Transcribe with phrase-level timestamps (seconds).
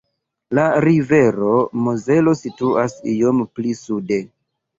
[0.59, 1.51] La rivero
[1.89, 4.21] Mozelo situas iom pli sude.